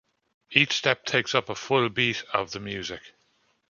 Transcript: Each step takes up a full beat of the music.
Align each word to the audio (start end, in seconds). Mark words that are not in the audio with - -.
Each 0.49 0.71
step 0.73 1.05
takes 1.05 1.35
up 1.35 1.47
a 1.47 1.53
full 1.53 1.87
beat 1.87 2.23
of 2.33 2.53
the 2.53 2.59
music. 2.59 3.03